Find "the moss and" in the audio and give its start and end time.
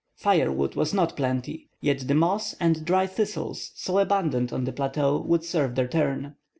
2.07-2.83